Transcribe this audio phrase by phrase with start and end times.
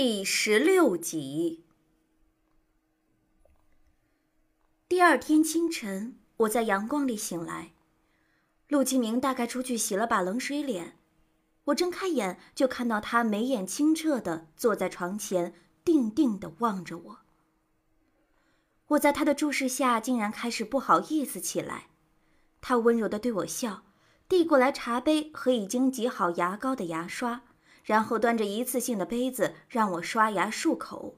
[0.00, 1.64] 第十六集。
[4.88, 7.72] 第二天清晨，我在阳光里醒来，
[8.68, 10.96] 陆启明大概出去洗了把冷水脸。
[11.64, 15.52] 我睁开眼，就看到他眉眼清澈的坐在床前，
[15.84, 17.18] 定定的望着我。
[18.90, 21.88] 我在他的注视下，竟然开始不好意思起来。
[22.60, 23.82] 他温柔的对我笑，
[24.28, 27.42] 递过来茶杯和已经挤好牙膏的牙刷，
[27.88, 31.16] 然后端着一次性的杯子让我刷牙漱口。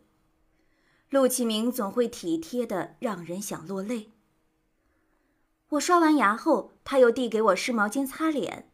[1.09, 4.13] 陆启明总会体贴的让人想落泪。
[5.71, 8.71] 我刷完牙后，他又递给我湿毛巾擦脸。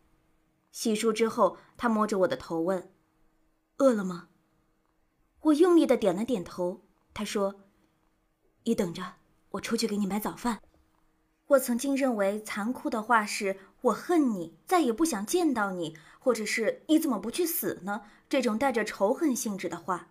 [0.70, 2.92] 洗漱之后，他摸着我的头问
[3.78, 4.28] ：“饿了吗？”
[5.40, 6.82] 我用力的点了点头。
[7.14, 7.62] 他说
[8.64, 9.14] ：“你等着，
[9.52, 10.60] 我出去给你买早饭。”
[11.48, 20.08] 我曾经认为残酷的话是“我恨你，再也不想见到你”，或者是“你怎么不去死呢”这种带着仇恨性质的话。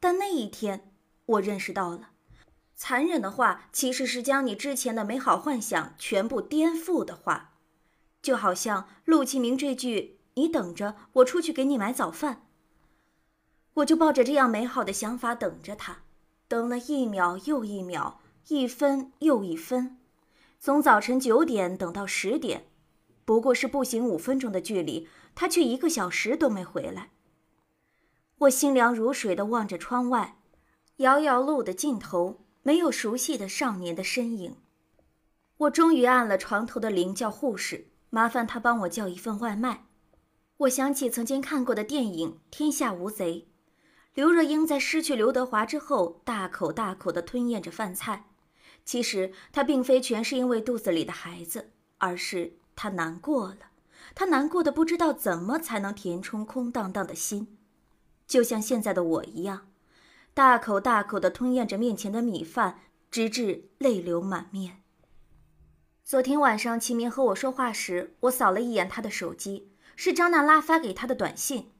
[0.00, 0.92] 但那一天，
[1.26, 2.10] 我认识到了，
[2.74, 7.52] 残忍的话其实是将你之前的美好幻想全部颠覆的话。
[8.22, 12.46] 就好像陆启明这句“你等着，我出去给你买早饭”，
[13.74, 15.98] 我就抱着这样美好的想法等着他，
[16.48, 19.98] 等了一秒又一秒，一分又一分，
[20.58, 22.66] 从早晨九点等到十点，
[23.26, 27.10] 不过是步行五分钟的距离，他却一个小时都没回来。
[28.38, 30.38] 我心凉如水的望着窗外，
[30.96, 34.56] 遥遥路的尽头没有熟悉的少年的身影。
[35.58, 37.88] 我终于按了床头的铃，叫护士。
[38.10, 39.86] 麻烦他帮我叫一份外卖。
[40.58, 43.40] 我想起曾经看过的电影《天下无贼》，
[44.14, 48.30] 刘若英在失去刘德华之后，大口大口地吞咽着饭菜。
[48.84, 53.56] 其实她并非全是因为肚子里的孩子，而是他难过了。
[54.14, 57.58] 他难过的不知道怎么才能填充空荡荡的心，
[58.26, 59.66] 就像现在的我一样，
[60.32, 64.82] 大口大口地吞咽着面前的米饭，直至泪流满面。
[66.04, 71.72] 昨天晚上，齐明和我说话时，我扫了一眼他的手机，是张娜拉发给他的短信。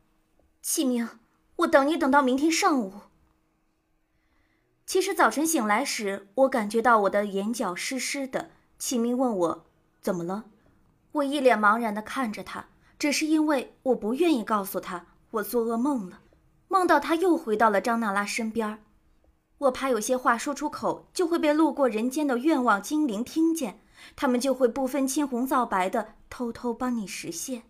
[0.60, 1.08] 齐明，
[1.56, 2.92] 我等你等到明天上午。
[4.84, 8.50] 其实早晨醒来时，我感觉到我的眼角湿湿的。
[8.78, 9.66] 齐明问我
[10.00, 10.46] 怎么了，
[11.16, 12.66] 我一脸茫然的看着他，
[12.98, 16.20] 只是因为我不愿意告诉他我做噩梦了，
[16.68, 18.82] 梦到他又回到了张娜拉身边，
[19.58, 23.80] 我怕有些话说出口就会被路过人间的愿望精灵听见。
[24.14, 27.62] 他们就会不分青红皂白的偷偷帮你实现。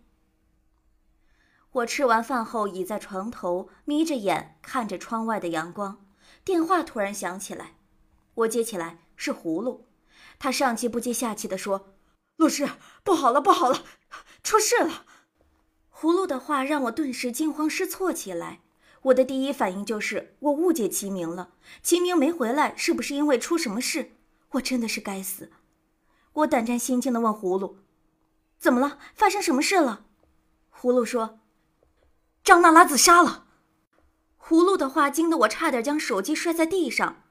[1.71, 6.05] 我吃完饭后倚在床头，眯着眼看着窗外的阳光，
[6.43, 7.75] 电话突然响起来，
[8.35, 9.87] 我接起来是葫芦，
[10.37, 11.93] 他上气不接下气的说
[12.37, 12.69] ：“陆师，
[13.03, 13.83] 不好了，不好了，
[14.41, 15.05] 出事了！”
[15.93, 18.61] 葫芦的话让我顿时惊慌失措起来，
[19.03, 21.49] 我的第一反应就是我误解齐明了，
[21.81, 24.11] 齐明没回来，是不是因为出什么事？
[24.51, 25.51] 我真的是该死。
[26.33, 27.79] 我胆战心惊的问葫芦
[28.59, 28.99] ：“怎么了？
[29.15, 30.05] 发生什么事了？”
[30.71, 31.39] 葫芦说
[32.43, 33.45] ：“张娜拉自杀了。”
[34.39, 37.23] 葫芦的话惊得我差点将手机摔在地上。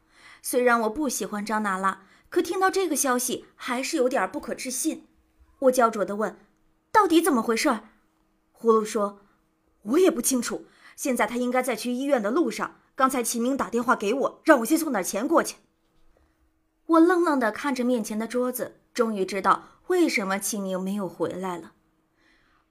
[0.42, 5.06] 虽然我不喜欢张娜拉，可听到这个消息还是有点不可置信。
[5.60, 6.38] 我焦灼的问
[6.92, 7.68] ：“到底怎么回事？”
[8.52, 9.20] 葫芦说
[9.82, 10.66] ：“我也不清楚。
[10.96, 12.80] 现在他应该在去医院的路上。
[12.94, 15.56] 刚才齐明打电话给我，让我先送点钱过去。”
[16.86, 18.80] 我愣愣的看着面前的桌子。
[18.94, 21.72] 终于知道为什么齐明没有回来了。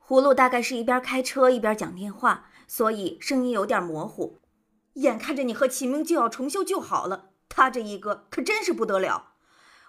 [0.04, 4.40] 葫芦大概是一边开车一边讲电话，所以声音有点模糊。
[4.94, 9.34] 眼看着你和齐明就要重修旧好了，他这一个可真是不得了。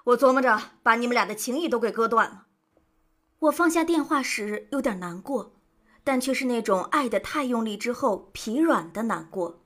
[0.07, 2.47] 我琢磨着把你们俩的情谊都给割断了。
[3.41, 5.55] 我放下电话时有点难过，
[6.05, 9.63] 但却是那种爱的太用力之后疲软的难过。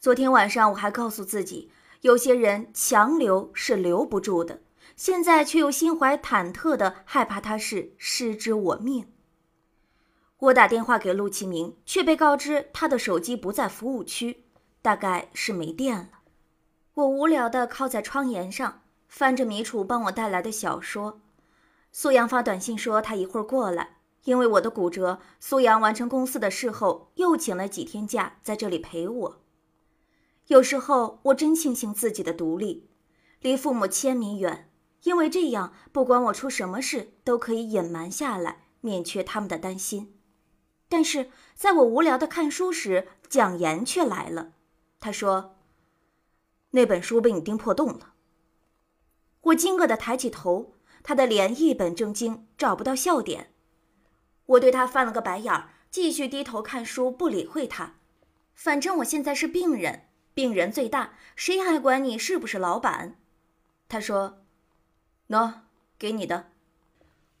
[0.00, 1.70] 昨天晚上我还告诉自己，
[2.00, 4.62] 有些人强留是留不住的。
[4.96, 9.12] 现在却又心怀忐忑的害怕他是失之我命。
[10.38, 14.44] 我打电话给陆启明，却被告知他的手机不在服务区，
[14.80, 16.08] 大概是没电了。
[16.94, 18.81] 我无聊的靠在窗沿上，
[19.12, 21.20] 翻着米楚帮我带来的小说。
[21.92, 29.42] 苏阳发短信说他一会儿过来，因为我的骨折，苏阳完成公司的事后又请了几天假，在这里陪我。
[30.46, 32.88] 有时候我真庆幸自己的独立，
[33.42, 34.70] 离父母千米远。
[35.02, 40.18] 因为这样，不管我出什么事，都可以隐瞒下来，免却他们的担心。
[40.88, 44.52] 但是在我无聊的看书时，蒋岩却来了。
[44.98, 45.56] 他说
[46.72, 48.08] ：“那本书被你钉破洞了。”
[49.42, 53.52] 我惊愕的抬起头，他的脸一本正经，找不到笑点。
[54.46, 57.94] 我对他翻了个白眼，继续低头看书，不理会他。
[58.54, 63.16] 反正我现在是病人，病人最大，谁还管你是不是老板？
[63.88, 64.44] 他说
[65.28, 65.52] ：“喏，
[65.98, 66.50] 给你的。”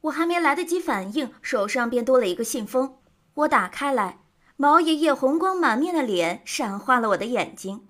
[0.02, 2.98] 我还没来得及反应，手上便多了一个信封。
[3.34, 4.18] 我打开来，
[4.56, 7.86] 毛爷爷红光满面的脸闪花了我的眼睛。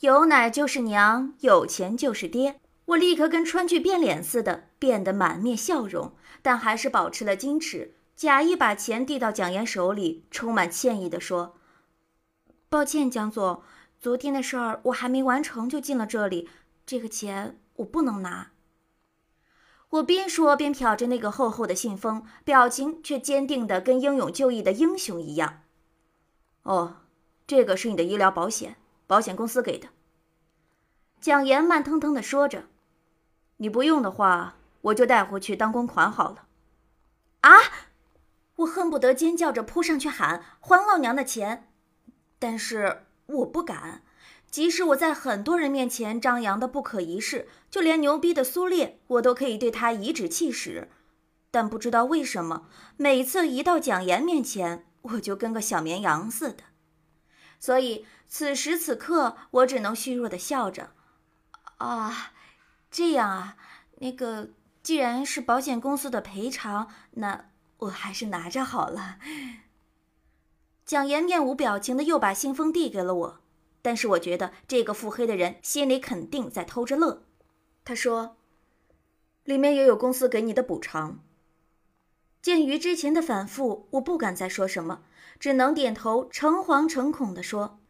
[0.00, 2.60] 有奶就是娘，有钱就是爹。
[2.92, 11.56] 我立刻跟川剧变脸似的，变得满面笑容，但还是保持了矜持，假意把钱递到蒋岩手里，充满歉意地说
[12.68, 13.62] ：“抱歉，蒋总，
[13.98, 16.48] 昨天的事儿我还没完成就进了这里，
[16.84, 18.50] 这个钱我不能拿。”
[19.90, 25.62] 我边说边瞟着那个厚厚的信封，表情却坚定的跟英勇就义的英雄一样。
[26.62, 27.02] 哦，
[27.46, 29.88] 这个是你的医疗保险，保险公司给的。
[31.20, 32.64] 蒋岩慢腾腾的说着
[33.62, 36.46] ：“你不用的话，我就带回去当公款好了。”
[37.42, 37.50] 啊！
[38.56, 41.68] 我恨不得尖叫着扑上去喊：“还老娘的钱！”
[42.40, 44.02] 但是我不敢。
[44.50, 50.90] 即使我在很多人面前张扬的不可一世，就连牛逼的苏烈，我都可以对他颐指气使。
[51.52, 52.66] 但不知道为什么，
[52.96, 56.64] 每次一到蒋岩面前，我就跟个小绵羊似的。
[57.60, 60.90] 所以此时此刻，我只能虚弱的笑着。
[61.78, 62.32] 啊，
[62.92, 63.56] 这样啊，
[64.00, 64.50] 那个
[64.82, 67.46] 既然是保险公司的赔偿，那
[67.78, 69.18] 我还是拿着好了。
[70.84, 73.40] 蒋岩面无表情的又把信封递给了我。
[73.84, 77.24] 但是我觉得这个腹黑的人心里肯定在偷着乐。
[77.84, 78.36] 他说
[79.42, 81.18] ：“里面也有公司给你的补偿。”
[82.40, 85.02] 鉴于之前的反复，我不敢再说什么，
[85.40, 87.80] 只能点头，诚惶诚恐地说：“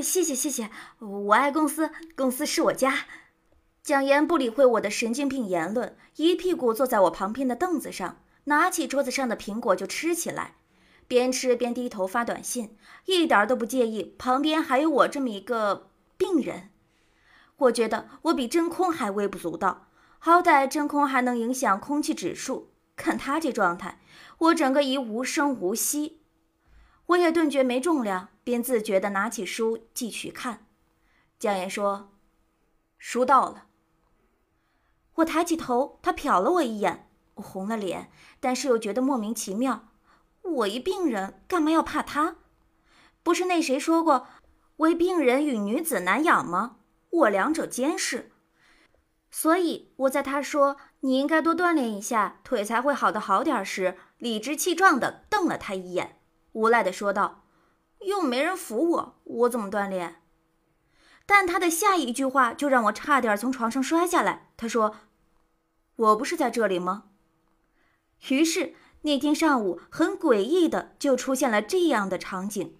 [0.00, 0.70] 谢谢谢谢，
[1.00, 3.06] 我爱公司，公司是我家。”
[3.86, 10.56] 蒋岩不理会我的神经病言论，一屁股坐在我旁边的凳子上，拿起桌子上的苹果就吃起来。
[11.06, 16.70] 边吃边低头发短信，一点都不介意旁边还有我这么一个病人。
[17.58, 19.86] 我觉得我比真空还微不足道，
[20.18, 24.00] 好歹真空还能影响空气指数，看他这状态，
[24.38, 26.22] 我整个一无声无息。
[27.06, 30.66] 我也顿觉没重量，便自觉地拿起书继续看。
[31.38, 32.10] 蒋岩说
[32.98, 33.65] ：“书到了。”
[35.16, 38.10] 我抬起头，他瞟了我一眼，我红了脸，
[38.40, 39.88] 但是又觉得莫名其妙。
[40.42, 42.36] 我一病人，干嘛要怕他？
[43.22, 44.26] 不是那谁说过
[44.76, 46.76] “唯病人与女子难养”吗？
[47.10, 48.30] 我两者兼是。
[49.30, 56.20] 所以我在他说你应该多锻炼一下，腿才会好的好点时，理直气壮地瞪了他一眼，
[56.52, 57.44] 无赖地说道
[58.06, 60.22] ：“又没人扶我，我怎么锻炼？”
[61.26, 64.52] 但他的下一句话就让我差点从床上摔下来。
[64.56, 64.94] 他说
[65.96, 67.04] ：“我不是在这里吗？”
[68.30, 68.74] 于是。
[69.02, 72.72] 那天上午，很诡异的就出现了这样的场景：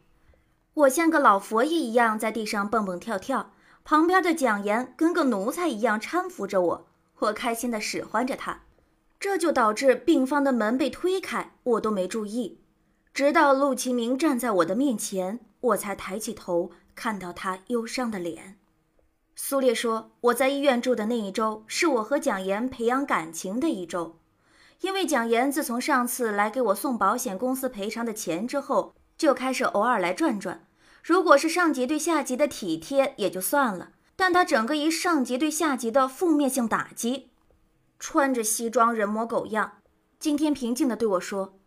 [0.75, 3.53] 我像个老佛爷一样在地上蹦蹦跳跳，
[3.85, 6.89] 旁边的蒋岩跟个奴才一样搀扶着我，
[7.21, 8.63] 我开心的使唤着他，
[9.21, 12.59] 这就导致病房的门被推开，我都没注意，
[13.15, 18.59] 直到陆其明站在我的面前，我才抬起头看到他忧伤的脸。
[19.39, 24.19] 苏烈说，我在医院住的那一周，是我和蒋岩培养感情的一周。
[24.81, 30.67] 因为蒋岩自从上次来给我送保险公司赔偿的钱之后，就开始偶尔来转转。
[31.03, 37.31] 如果是上级对下级的体贴也就算了，但他整个一上级对下级的负面性打击。
[37.99, 39.83] 穿着西装，人模狗样。
[40.19, 41.59] 今天平静地对我说：“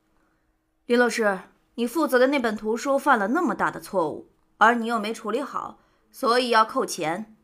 [0.88, 1.39] 林老师，
[1.75, 5.77] 你负责的那本图书犯了那么大的错误，而你又没处理好，
[6.11, 7.35] 所以要扣钱。”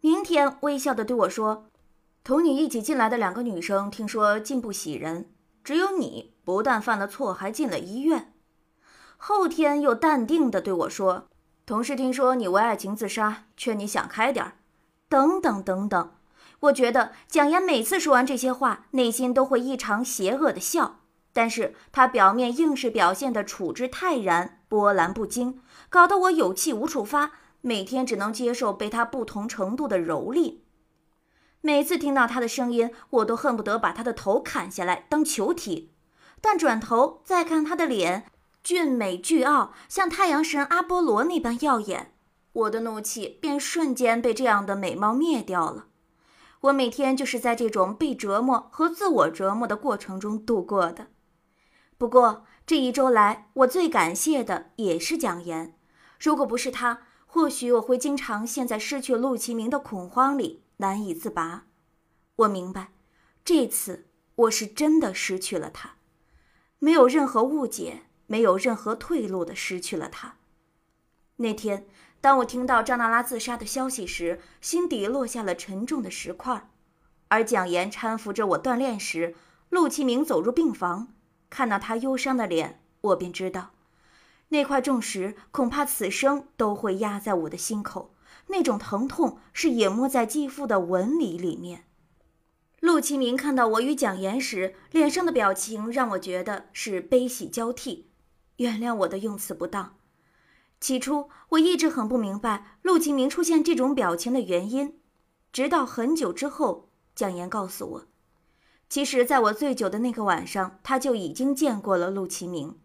[0.00, 1.66] 明天微笑地对我说。
[2.22, 5.30] 同你一起进来的两个女生，听说进不喜人，
[5.62, 8.32] 只有你不但犯了错，还进了医院。
[9.16, 11.28] 后天又淡定地对我说
[11.64, 14.54] ：“同事听说你为爱情自杀，劝你想开点儿。”
[15.08, 16.14] 等等等等。
[16.58, 21.00] 我觉得蒋岩每次说完这些话，内心都会异常邪恶的笑，
[21.32, 27.30] 但是他表面硬是表现得处之泰然，波澜不惊，搞得我有气无处发，
[27.66, 30.58] 每天只能接受被他不同程度的蹂躏。
[31.60, 35.92] 每次听到他的声音，我都恨不得把他的头砍下来当球踢。
[36.40, 38.30] 但转头再看他的脸，
[38.62, 42.14] 俊美巨傲，像太阳神阿波罗那般耀眼，
[42.52, 45.86] 我的怒气便瞬间被这样的美貌灭掉了。
[46.60, 51.08] 我每天就是在这种被折磨和自我折磨的过程中度过的。
[51.98, 55.74] 不过这一周来，我最感谢的也是蒋岩。
[56.20, 57.00] 如果不是他，
[57.36, 60.62] 或许我会经常陷在失去陆其明的恐慌里。
[60.78, 61.66] 难以自拔，
[62.36, 62.92] 我明白，
[63.44, 65.96] 这次我是真的失去了他，
[66.78, 70.36] 没有任何误解，没有任何退路的失去了他。
[71.36, 71.86] 那天，
[72.22, 76.70] 当我听到张娜拉自杀的消息时，心底落下了沉重的石块。
[77.28, 79.34] 而蒋岩搀扶着我锻炼时，
[79.68, 81.12] 陆其明走入病房，
[81.50, 83.72] 看到他忧伤的脸，我便知道，
[84.48, 88.14] 那块重石恐怕此生都会压在我的心口。
[88.48, 91.84] 那种疼痛是淹没在继父的纹理里面。
[92.78, 98.10] 陆其明看到我与蒋岩时，脸上的表情让我觉得是悲喜交替。
[98.58, 99.96] 原谅我的用词不当。
[100.80, 104.98] 起初我一直很不明白陆其明出现这种表情的原因，
[105.52, 108.06] 直到很久之后，蒋岩告诉我，
[108.88, 112.78] 其实在我醉酒的那个晚上，他就已经见过了陆其明。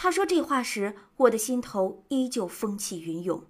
[0.00, 3.44] 他说这话时，我的心头依旧风起云涌。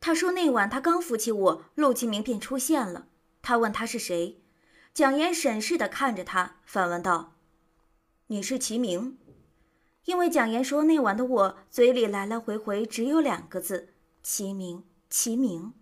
[0.00, 3.06] 他说那晚他刚扶起我，陆其明便出现了。
[3.40, 4.42] 他问他是谁。
[4.92, 7.34] 蒋岩审视地看着他，反问道
[8.26, 9.16] ：“你是齐明？”
[10.06, 15.72] 因为蒋岩说那晚的我嘴里来来回回只有两个字：“齐明，齐明。”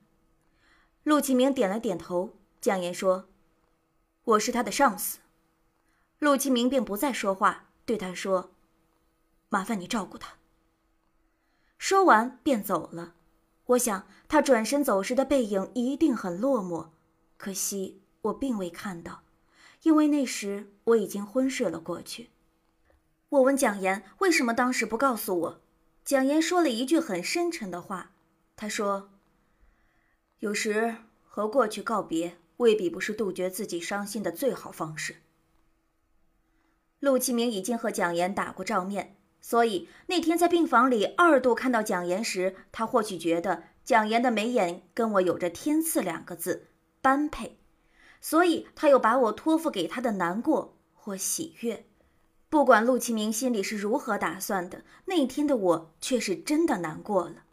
[1.04, 2.36] 陆齐明点了点头。
[2.60, 3.30] 蒋岩说
[4.24, 5.20] ：“我是他的上司。”
[6.20, 8.50] 陆齐明便不再说话，对他说
[9.50, 10.38] ：“麻烦你照顾他。”
[11.76, 13.14] 说完便走了。
[13.66, 16.88] 我想他转身走时的背影一定很落寞，
[17.36, 18.00] 可惜。
[18.22, 19.22] 我并未看到，
[19.82, 22.28] 因为那时我已经昏睡了过去。
[23.30, 25.62] 我问蒋岩为什么当时不告诉我，
[26.04, 28.12] 蒋岩说了一句很深沉的话。
[28.56, 29.08] 他说
[30.40, 35.22] ：“有时和过去告别，未必不是杜绝自己伤心的最好方式。”
[37.00, 46.68] 陆启明已经和蒋岩打过照面，所以那天在病房里二度看到蒋岩时，他或许觉得蒋岩的眉眼跟我有着“天赐”两个字，
[47.00, 47.58] 般配。
[48.20, 51.86] 所以，他又把我托付给他的难过或喜悦，
[52.50, 57.44] 不管陆其明心里是如何打算的，那天的我却是真的难过了。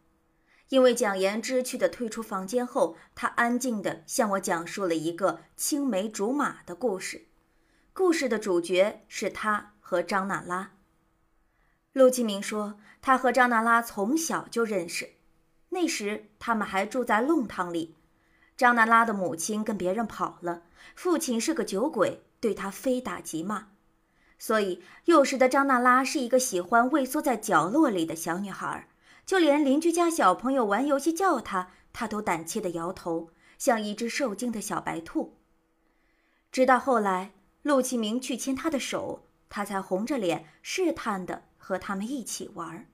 [0.68, 7.24] 因为蒋岩知趣的退出房间后，他安静的向我讲述了一个青梅竹马的故事。
[7.94, 10.72] 故事的主角是他和张娜拉。
[11.98, 15.14] 陆启明说，他和张娜拉从小就认识，
[15.70, 17.96] 那时他们还住在弄堂里。
[18.56, 20.62] 张娜拉的母亲跟别人跑了，
[20.94, 23.70] 父亲是个酒鬼，对她非打即骂，
[24.38, 28.86] 所以幼时的张娜拉是一个喜欢畏缩在角落里的小女孩，
[29.26, 35.36] 就连邻居家小朋友玩游戏叫她，她都胆怯的摇头，像一只受惊的小白兔。
[36.52, 42.88] 直到后来，陆启明去牵她的手，她才红着脸试探的和他们一起玩。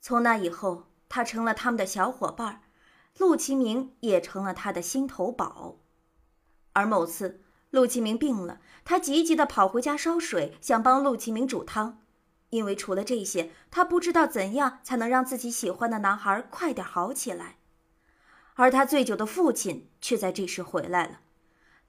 [0.00, 2.62] 从那以后，他成了他们的小伙伴。
[3.18, 5.76] 陆其明也成了他的心头宝，
[6.72, 12.00] 而某次陆其明病了，他急急地跑回家烧水，想帮陆其明煮汤，
[12.48, 17.58] 因为除了这些，他不知道怎样才能让自己喜欢的男孩快点好起来。
[18.54, 21.20] 而他醉酒的父亲却在这时回来了，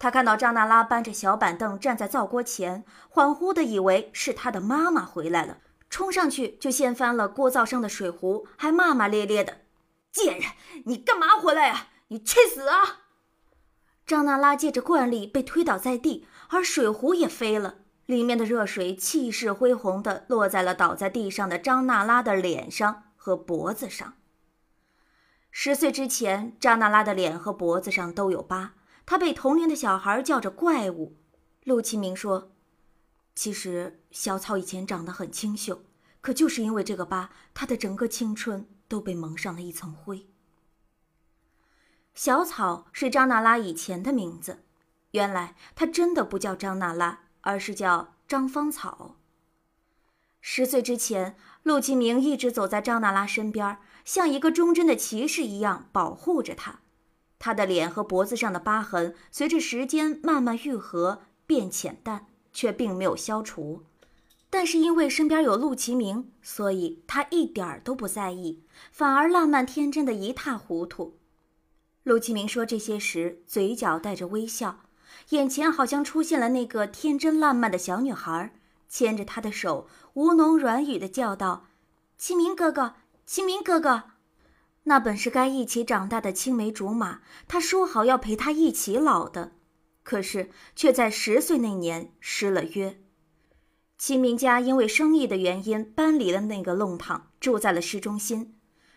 [0.03, 9.59] 他看到张娜拉搬着小板凳站在灶锅前，恍惚地以为是他的妈妈回来了，冲上去就掀翻了锅灶上的水壶，还骂骂咧咧的。
[10.11, 10.51] 贱人，
[10.87, 11.87] 你干嘛回来呀？
[12.09, 12.99] 你去死啊！
[14.05, 24.15] 张娜拉借着惯力被推倒在地，而水壶也飞了，里面的热水气势恢宏地落在了倒在地上的张娜拉的脸上和脖子上。
[25.49, 28.73] 十岁之前，张娜拉的脸和脖子上都有疤，
[29.05, 31.15] 他被同龄的小孩叫着怪物。
[31.63, 32.51] 陆启明说
[33.35, 35.83] ：“其实小草以前长得很清秀，
[36.21, 40.27] 可就是因为这个疤，他的整个青春。”都被蒙上了一层灰。
[42.13, 44.65] 小草是张娜拉以前的名字，
[45.11, 49.15] 原来她真的不叫张娜拉，而是叫张芳草。
[50.41, 56.81] 十岁之前，陆其明一直走在张娜拉身边，像一个忠贞的骑士一样保护着她。
[57.43, 63.83] 他的脸和脖子上的疤痕随着时间慢慢愈合变浅淡，却并没有消除。
[64.49, 71.17] 但是因为身边有陆其明，所以他一点儿都不在意，反而烂漫天真的一塌糊涂。
[72.03, 74.79] 陆其明说这些时，嘴角带着微笑，
[75.31, 78.53] 眼前好像出现了那个天真烂漫的小女孩，
[78.87, 81.65] 牵着他的手，吴侬软语的叫道
[82.17, 82.93] ：“齐明哥哥，
[83.25, 84.03] 齐明哥哥。”
[84.85, 89.53] 那本是该一起长大的青梅竹马，他说好要陪他一起老的，
[90.03, 92.99] 可是却在十岁那年失了约。
[93.97, 98.55] 齐明家因为生意的原因搬离了那个弄堂，住在了市中心。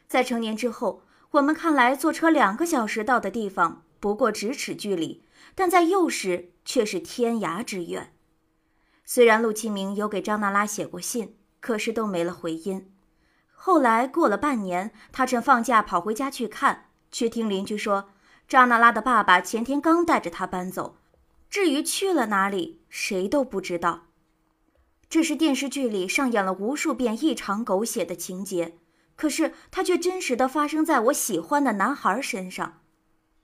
[0.08, 1.02] 在成年之后，
[1.32, 5.22] 我们看来坐车两个小时到的地方不过咫尺距离，
[5.54, 8.12] 但在幼时却是天涯之远。
[9.04, 12.90] 虽然陆启明有给张娜拉写过信，可是都没了回音。
[13.58, 18.10] 后来过了半年，他趁放假跑回家去看，却听邻居说，
[18.46, 20.96] 扎娜拉的爸爸前天刚带着他搬走，
[21.50, 24.02] 至于去了哪里，谁都不知道。
[25.08, 28.78] 这是电视剧里上演了无数遍异常狗血的情节，
[29.16, 32.80] 可是它却真实的发生在我喜欢的男孩身上。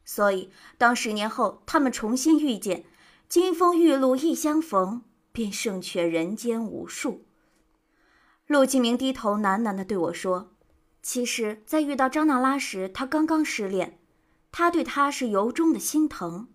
[0.04, 2.85] 所以，当十年后他们重新遇见，
[3.28, 5.02] 金风玉露一相逢，
[5.33, 7.25] 便胜却人间无数。
[8.52, 10.52] 陆启明低头喃喃地对我说
[11.02, 13.99] ：“其实，在遇到张娜拉时，他刚刚失恋，
[14.52, 16.49] 他对她是由衷的心疼。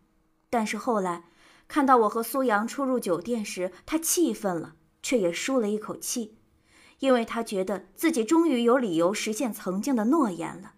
[0.51, 1.23] 但是后来，
[1.67, 6.37] 看到我和苏阳出入酒店时，他气愤了，却也舒了一口气，
[6.99, 10.75] 因为他觉得自己终于有理由实现曾经的诺言了，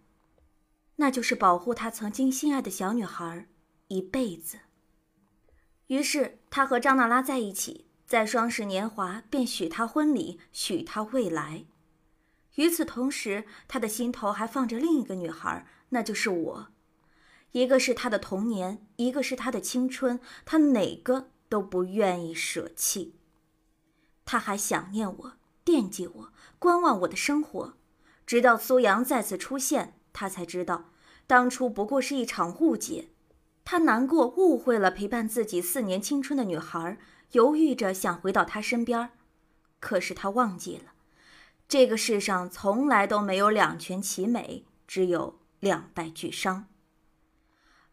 [0.95, 3.45] 那就是保护他曾经心爱的小女孩
[3.89, 4.59] 一辈子。
[5.87, 11.65] 于是，他和张娜拉在一起。”在双十年华，便许他婚礼，许他未来。
[12.55, 16.67] 与此同时，他的心头还放着另一个女孩，那就是我。
[17.51, 23.13] 一个是他的童年，一个是他的青春，他哪个都不愿意舍弃。
[24.25, 27.75] 他还想念我，惦记我，观望我的生活，
[28.25, 30.85] 直到苏阳再次出现，他才知道，
[31.27, 33.09] 当初不过是一场误解。
[33.63, 36.97] 他难过，误会了陪伴自己四年青春的女孩。
[37.31, 39.11] 犹豫着想回到他身边，
[39.79, 40.93] 可是他忘记了，
[41.67, 46.65] 这个世上从来都没有两全其美，只有两败俱伤。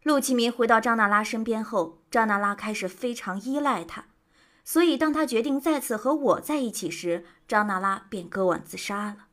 [0.02, 4.06] 陆启明回到张娜拉身边后，张娜拉开始非常依赖他，
[4.64, 9.26] 所以当他决定再次和我在一起时，张娜拉便割腕自杀了。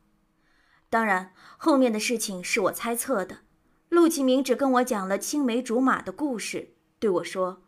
[0.89, 3.37] 当然，后面的事情是我猜测的。
[3.89, 7.61] 陆启明只跟我讲了青梅竹马的故事，对我说：“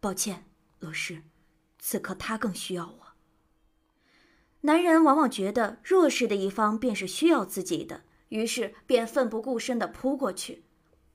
[0.00, 0.44] 抱歉，
[0.80, 1.22] 老师。”
[1.88, 3.06] 此刻他更需要我。
[4.62, 10.62] 男人往往觉得弱势的一方便是需要自己的，于是便奋不顾身地扑过去；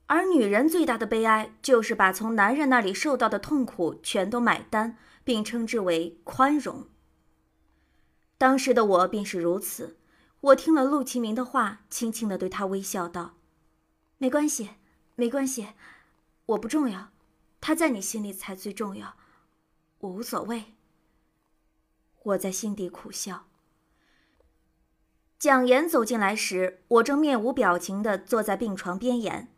[0.06, 6.88] 而女人最大的悲哀就是把从男人那里受到的痛苦全都买单，并称之为宽容。
[8.38, 9.98] 当时的我便是如此。
[10.40, 13.34] 我听了陆其明的话，轻轻地对他微笑道
[14.16, 14.70] ：“没关系，
[15.16, 15.68] 没关系，
[16.46, 17.10] 我不重要，
[17.60, 19.16] 他在你心里才最重要。”
[20.02, 20.64] 我无所谓。
[22.24, 23.46] 我在心底苦笑。
[25.38, 29.48] 蒋岩走进来时，我正面无表情的坐在病床边沿。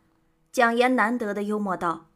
[0.51, 2.09] 蒋岩难得的幽默道：“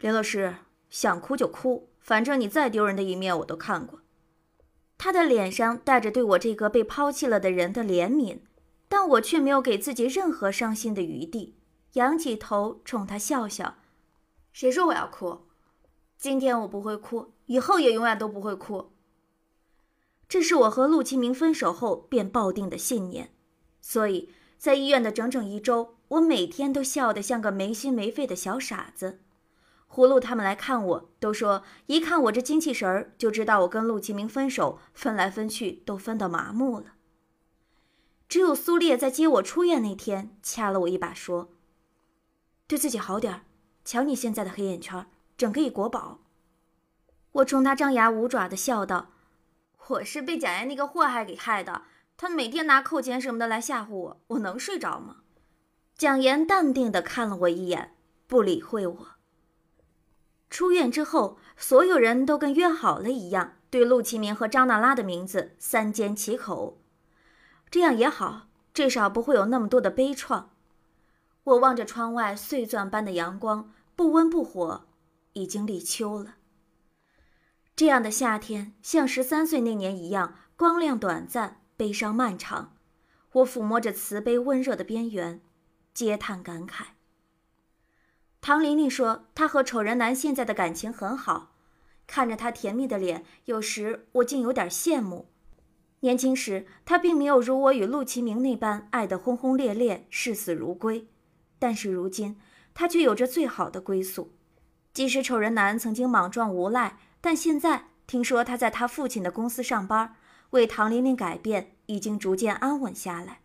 [0.00, 0.56] 林老师，
[0.88, 4.00] 想哭就哭，反正你再丢人的一面我都看过。”
[4.96, 8.40] 他的脸上带着对我这个被抛弃了的人的怜悯，
[8.88, 11.58] 但我却没有给自己任何伤心的余地，
[11.94, 13.76] 仰起头冲他笑笑
[14.52, 15.46] ：“谁说我要哭？”
[16.20, 18.92] 今天我不会哭，以后也永远都不会哭。
[20.28, 23.32] 这是我和陆其明分手后便抱定的信念，
[23.80, 24.28] 所以
[24.58, 29.20] 在医院的整整一周，我每天都笑得像个没心没肺的小傻子。
[29.88, 36.96] 葫芦他们来看我，都说一看我这精气神儿，就知道我跟陆其明分手，分来分去都分到麻木了。
[38.28, 41.48] 只有苏烈在接我出院那天，掐了我一把，说
[42.68, 43.42] ：“对自己好点儿，
[43.86, 45.06] 瞧你现在的黑眼圈。”
[45.40, 46.18] 整个一国宝。
[47.32, 49.12] 我冲他张牙舞爪的笑道
[49.88, 51.84] ：“我是被蒋岩那个祸害给害的，
[52.18, 55.22] 他每天拿扣钱什么的来吓唬我，我能睡着吗？”
[55.96, 59.06] 蒋岩淡定的看了我一眼，不理会我。
[60.50, 66.82] 出院之后，所有人都跟约好了一样，对陆启明和张娜拉的名字三缄其口。
[67.70, 70.48] 这样也好，至少不会有那么多的悲怆。
[71.44, 74.84] 我望着窗外碎钻般的阳光，不温不火。
[75.32, 76.36] 已经立秋了。
[77.76, 82.76] 这样的夏天像十三岁那年一样，光亮短暂，悲伤漫长。
[83.32, 85.40] 我抚摸着瓷杯温热的边缘，
[85.94, 86.86] 嗟叹感慨。
[88.40, 91.54] 唐玲玲说，她和丑人男现在的感情很好。
[92.06, 95.30] 看着他甜蜜的脸，有时我竟有点羡慕。
[96.00, 101.06] 年轻时，他并没有如我与陆其明那般爱得轰轰烈烈、视死如归，
[101.60, 102.36] 但是如今，
[102.74, 104.32] 他却有着最好的归宿。
[104.92, 110.16] 即使丑人男曾经莽撞无赖，但现在听说他在他父亲的公司上班，
[110.50, 113.40] 为唐玲玲改变，已经逐渐安稳下来，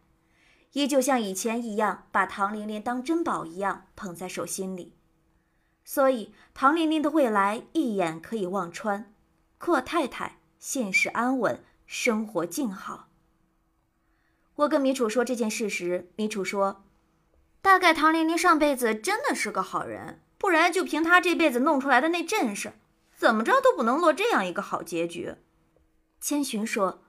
[0.74, 4.96] 依旧像以前一样把唐玲玲当珍宝一样捧在手心里。
[5.84, 9.14] 所以唐玲玲的未来一眼可以望穿，
[9.60, 13.10] 阔太太现实安稳，生活静好。
[14.56, 16.86] 我跟米楚说这件事时，米楚说
[17.62, 22.74] ：“大概唐玲玲上辈子真的是个好人。”不然，就凭他这辈子弄出来的那阵势，
[23.18, 25.34] 怎么着都不能落这样一个好结局。
[26.22, 27.02] 千寻说：“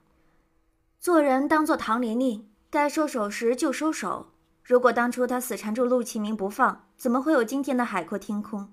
[0.99, 4.33] 做人当做唐琳琳，该收手时就收手。
[4.63, 8.73] 如果当初他死缠住陆启明不放，怎么会有今天的海阔天空？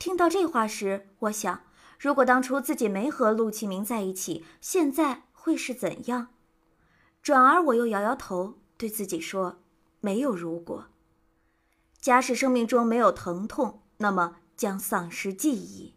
[0.00, 1.60] 听到这话时，我想，
[2.00, 6.30] 如果当初自己没和陆启明在一起，现在会是怎样？
[7.22, 9.60] 转而我又摇摇头，对自己说：
[10.00, 10.86] 没有如果。
[12.00, 15.94] 假使生命中没有疼痛，那么将丧失记忆。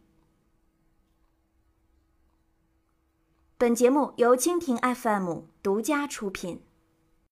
[3.57, 6.63] 本节目由蜻蜓 FM 独家出品。